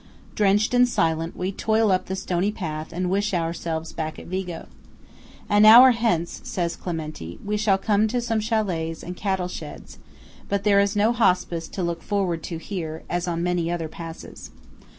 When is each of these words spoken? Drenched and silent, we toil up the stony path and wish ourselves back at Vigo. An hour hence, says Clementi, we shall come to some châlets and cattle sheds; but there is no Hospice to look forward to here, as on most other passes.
Drenched 0.33 0.73
and 0.73 0.89
silent, 0.89 1.37
we 1.37 1.51
toil 1.51 1.91
up 1.91 2.07
the 2.07 2.15
stony 2.15 2.51
path 2.51 2.91
and 2.91 3.07
wish 3.07 3.35
ourselves 3.35 3.93
back 3.93 4.17
at 4.17 4.25
Vigo. 4.25 4.65
An 5.47 5.63
hour 5.63 5.91
hence, 5.91 6.41
says 6.43 6.75
Clementi, 6.75 7.37
we 7.45 7.55
shall 7.55 7.77
come 7.77 8.07
to 8.07 8.19
some 8.19 8.39
châlets 8.39 9.03
and 9.03 9.15
cattle 9.15 9.47
sheds; 9.47 9.99
but 10.49 10.63
there 10.63 10.79
is 10.79 10.95
no 10.95 11.11
Hospice 11.13 11.67
to 11.67 11.83
look 11.83 12.01
forward 12.01 12.41
to 12.41 12.57
here, 12.57 13.03
as 13.11 13.27
on 13.27 13.43
most 13.43 13.69
other 13.69 13.87
passes. 13.87 14.49